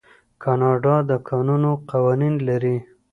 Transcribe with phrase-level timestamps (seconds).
[0.43, 2.77] کاناډا د کانونو قوانین لري.